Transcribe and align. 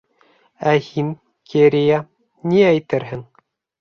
Ә 0.71 0.73
һин, 0.85 1.11
Керея, 1.53 1.99
ни 2.55 2.67
әйтерһең? 2.71 3.23